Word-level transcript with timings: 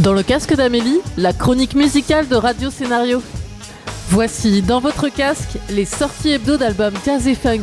Dans 0.00 0.14
le 0.14 0.22
casque 0.22 0.54
d'Amélie, 0.54 1.00
la 1.18 1.34
chronique 1.34 1.74
musicale 1.74 2.26
de 2.26 2.34
Radio 2.34 2.70
Scénario. 2.70 3.20
Voici 4.08 4.62
dans 4.62 4.80
votre 4.80 5.08
casque 5.08 5.58
les 5.68 5.84
sorties 5.84 6.30
hebdo 6.30 6.56
d'albums 6.56 6.94
jazz 7.04 7.28
et 7.28 7.34
funk. 7.34 7.60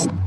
you. 0.05 0.18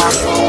Bye. 0.00 0.39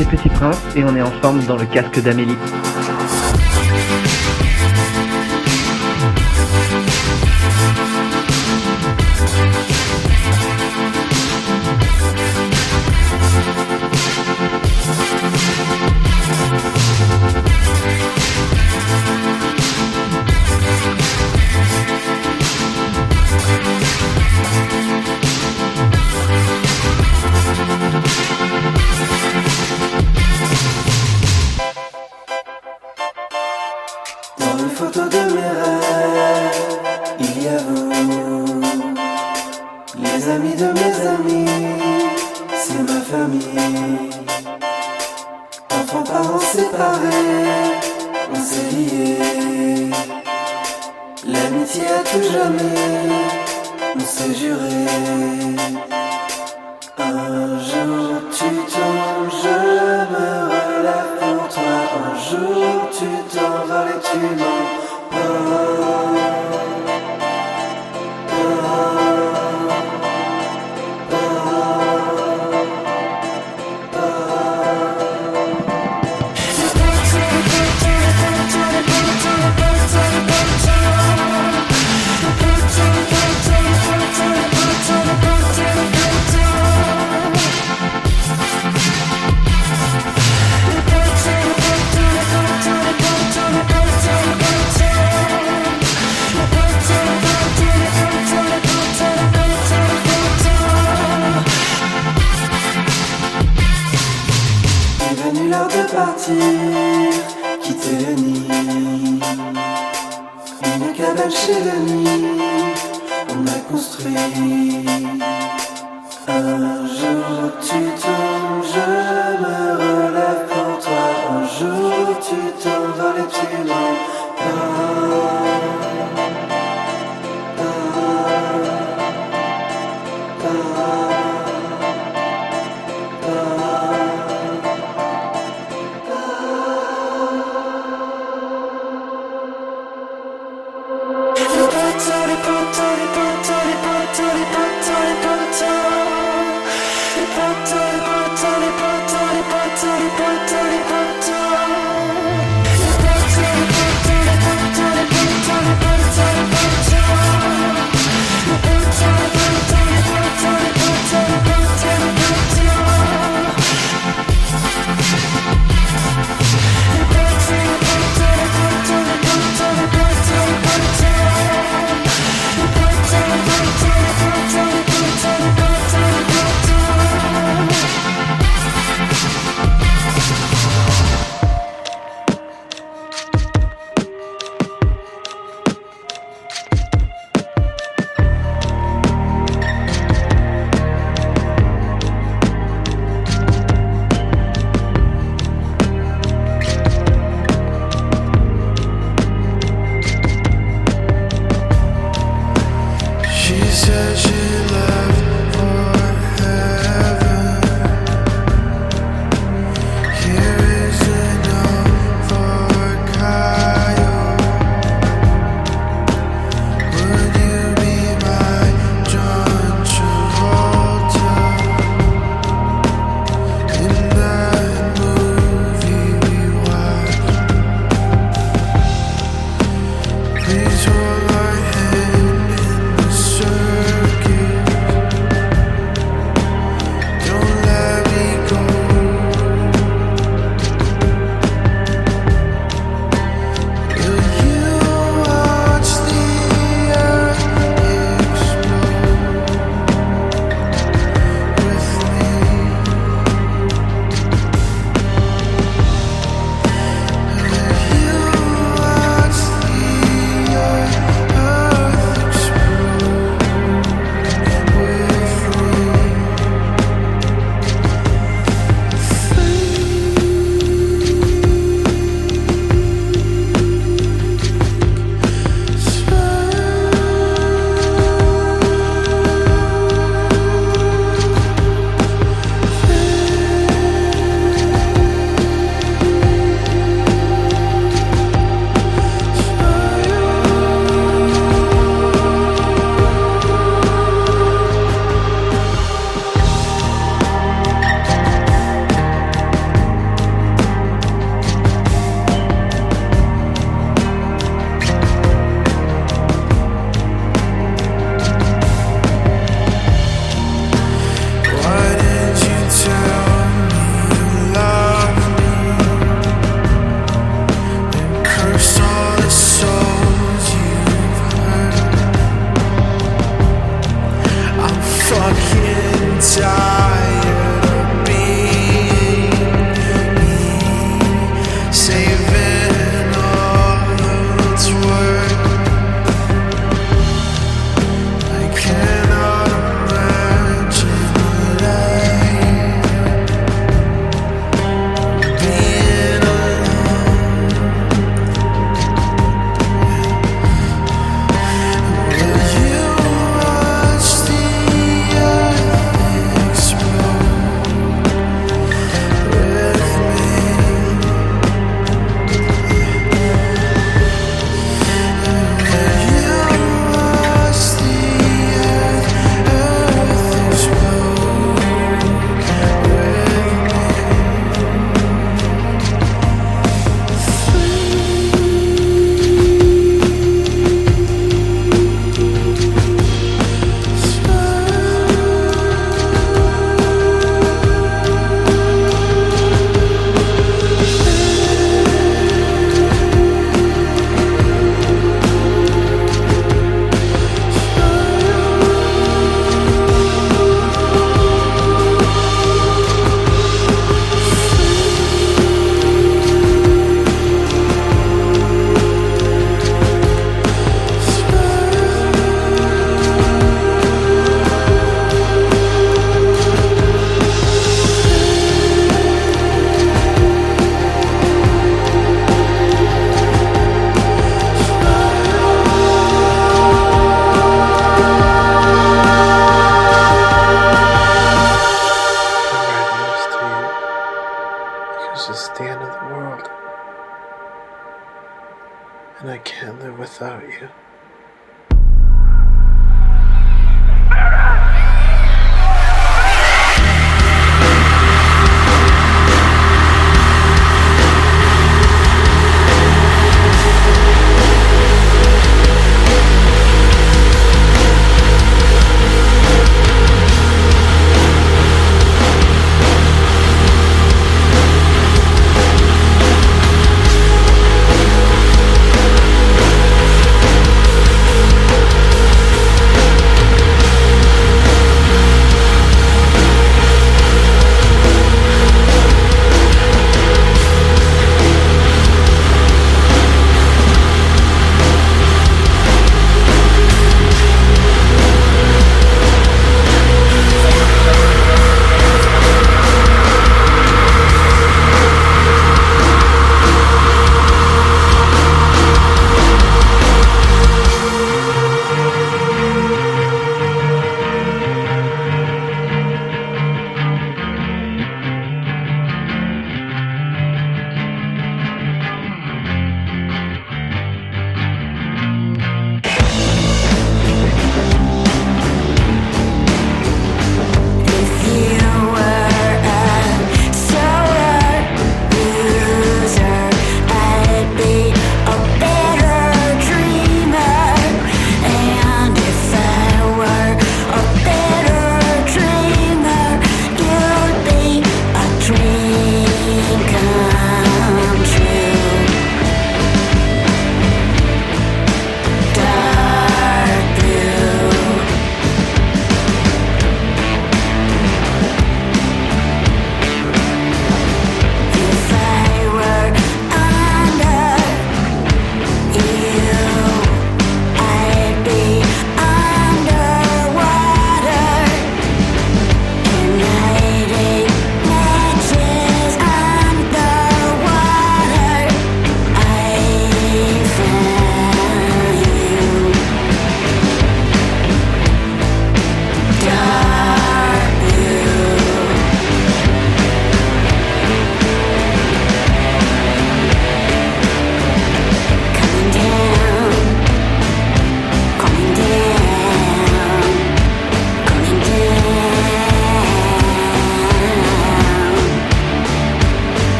c'est 0.00 0.08
Petit 0.08 0.30
Prince 0.30 0.58
et 0.76 0.84
on 0.84 0.96
est 0.96 1.02
ensemble 1.02 1.44
dans 1.44 1.56
le 1.56 1.66
casque 1.66 2.00
d'Amélie. 2.00 2.36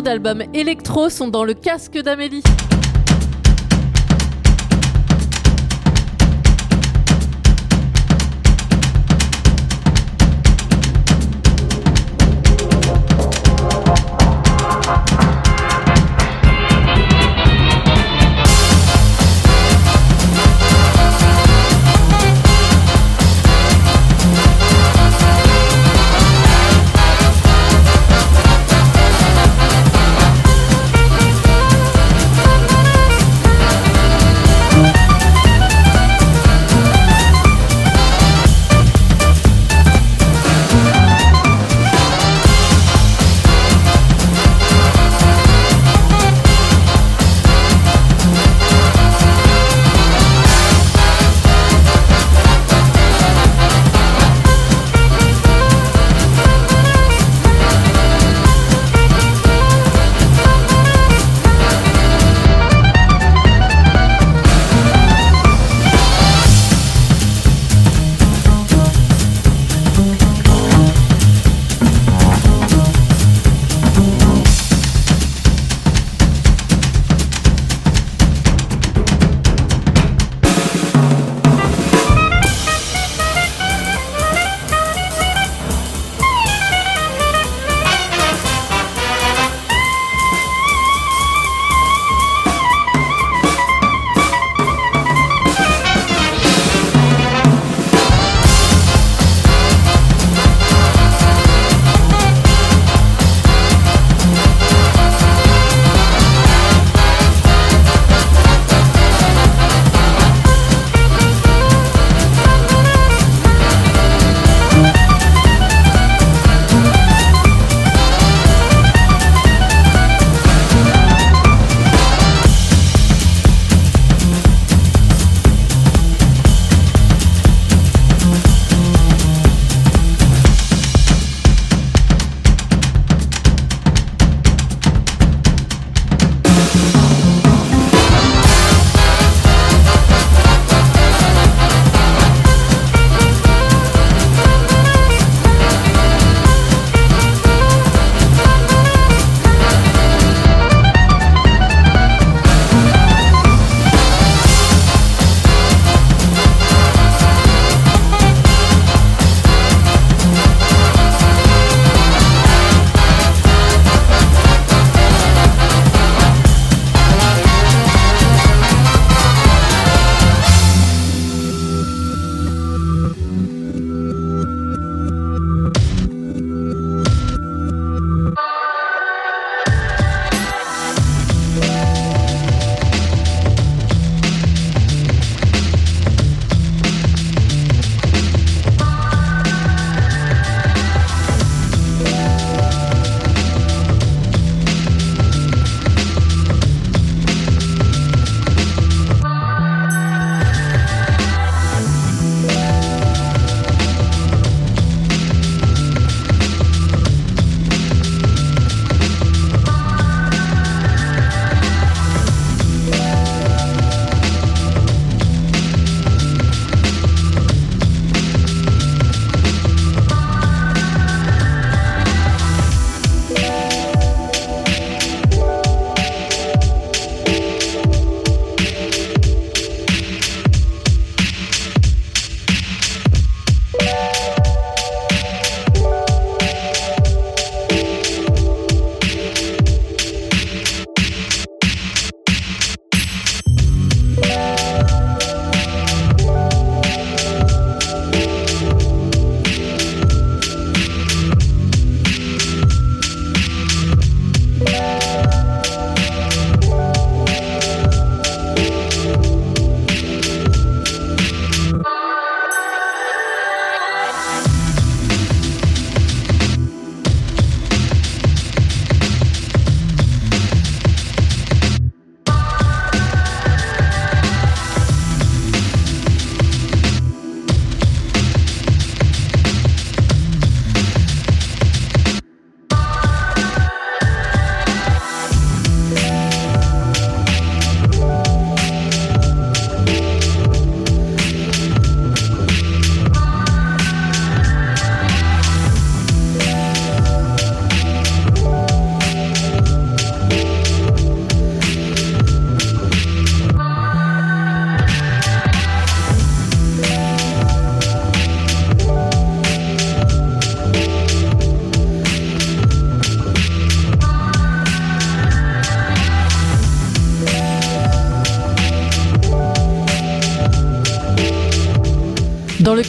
D'albums 0.00 0.44
électro 0.54 1.10
sont 1.10 1.28
dans 1.28 1.44
le 1.44 1.54
casque 1.54 1.98
d'Amélie. 1.98 2.42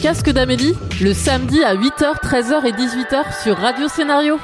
Casque 0.04 0.28
d'Amélie, 0.28 0.74
le 1.00 1.14
samedi 1.14 1.64
à 1.64 1.74
8h, 1.74 2.20
13h 2.22 2.66
et 2.66 2.72
18h 2.72 3.42
sur 3.42 3.56
Radio 3.56 3.88
Scénario. 3.88 4.38